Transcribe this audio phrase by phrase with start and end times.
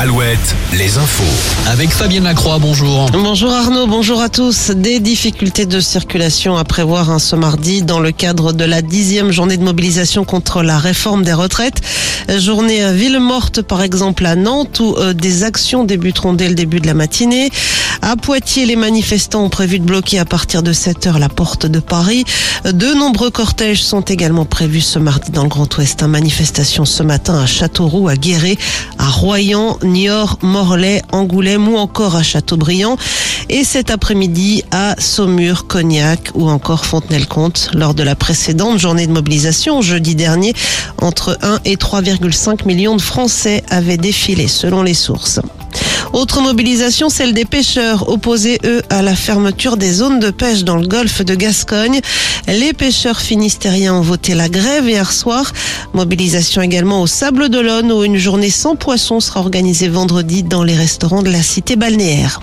[0.00, 1.68] Alouette, les infos.
[1.70, 3.10] Avec Fabienne Lacroix, bonjour.
[3.10, 4.70] Bonjour Arnaud, bonjour à tous.
[4.70, 9.30] Des difficultés de circulation à prévoir hein, ce mardi dans le cadre de la dixième
[9.30, 11.82] journée de mobilisation contre la réforme des retraites.
[12.38, 16.54] Journée à ville morte par exemple à Nantes où euh, des actions débuteront dès le
[16.54, 17.50] début de la matinée.
[18.02, 21.66] À Poitiers, les manifestants ont prévu de bloquer à partir de 7 heures la porte
[21.66, 22.24] de Paris.
[22.64, 26.00] De nombreux cortèges sont également prévus ce mardi dans le Grand Ouest.
[26.00, 28.56] Une manifestation ce matin à Châteauroux, à Guéret,
[28.98, 32.96] à Royan, Niort, Morlaix, Angoulême ou encore à Châteaubriand.
[33.50, 37.70] Et cet après-midi à Saumur, Cognac ou encore Fontenay-le-Comte.
[37.74, 40.54] Lors de la précédente journée de mobilisation, jeudi dernier,
[40.98, 45.40] entre 1 et 3,5 millions de Français avaient défilé selon les sources.
[46.12, 50.76] Autre mobilisation, celle des pêcheurs, opposés eux à la fermeture des zones de pêche dans
[50.76, 52.00] le golfe de Gascogne.
[52.48, 55.52] Les pêcheurs finistériens ont voté la grève hier soir.
[55.94, 60.74] Mobilisation également au Sable d'Olonne où une journée sans poisson sera organisée vendredi dans les
[60.74, 62.40] restaurants de la cité balnéaire.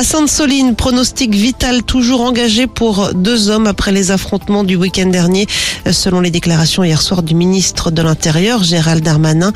[0.00, 5.46] À Sainte-Soline, pronostic vital toujours engagé pour deux hommes après les affrontements du week-end dernier.
[5.92, 9.52] Selon les déclarations hier soir du ministre de l'Intérieur, Gérald Darmanin,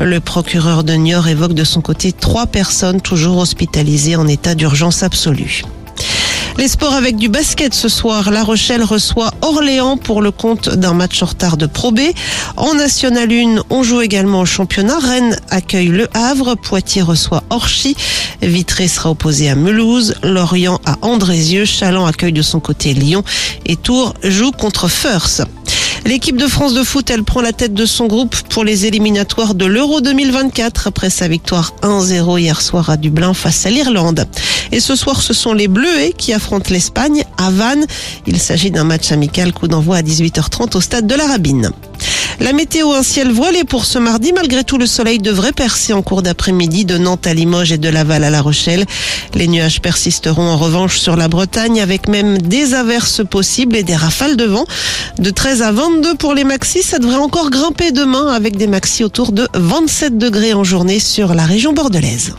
[0.00, 5.04] le procureur de Niort évoque de son côté trois personnes toujours hospitalisées en état d'urgence
[5.04, 5.62] absolue.
[6.56, 8.30] Les sports avec du basket ce soir.
[8.30, 12.00] La Rochelle reçoit Orléans pour le compte d'un match en retard de Pro B.
[12.56, 14.98] En National 1, on joue également au championnat.
[14.98, 16.54] Rennes accueille Le Havre.
[16.54, 17.96] Poitiers reçoit Orchy.
[18.40, 20.14] Vitré sera opposé à Mulhouse.
[20.22, 21.64] Lorient à Andrézieux.
[21.64, 23.24] Chaland accueille de son côté Lyon.
[23.66, 25.42] Et Tours joue contre First.
[26.06, 29.54] L'équipe de France de foot, elle prend la tête de son groupe pour les éliminatoires
[29.54, 34.26] de l'Euro 2024 après sa victoire 1-0 hier soir à Dublin face à l'Irlande.
[34.70, 37.86] Et ce soir, ce sont les Bleuets qui affrontent l'Espagne à Vannes.
[38.26, 41.72] Il s'agit d'un match amical coup d'envoi à 18h30 au stade de la Rabine.
[42.40, 44.32] La météo, un ciel voilé pour ce mardi.
[44.32, 47.88] Malgré tout, le soleil devrait percer en cours d'après-midi de Nantes à Limoges et de
[47.88, 48.86] Laval à La Rochelle.
[49.34, 53.96] Les nuages persisteront en revanche sur la Bretagne avec même des averses possibles et des
[53.96, 54.66] rafales de vent.
[55.18, 59.04] De 13 à 22 pour les maxis, ça devrait encore grimper demain avec des maxis
[59.04, 62.34] autour de 27 degrés en journée sur la région bordelaise.